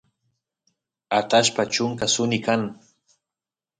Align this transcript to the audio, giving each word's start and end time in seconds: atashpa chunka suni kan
atashpa 1.19 1.61
chunka 1.73 2.05
suni 2.13 2.39
kan 2.45 2.61